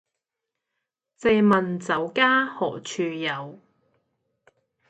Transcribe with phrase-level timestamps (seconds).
[1.19, 3.59] 借問酒家何處有